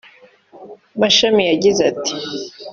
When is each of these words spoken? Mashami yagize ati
Mashami 0.99 1.41
yagize 1.51 1.81
ati 1.91 2.13